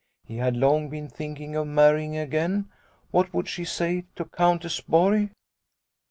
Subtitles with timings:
[0.23, 2.71] He had long been thinking of marrying again.
[3.11, 5.29] What would she say to Countess Borg?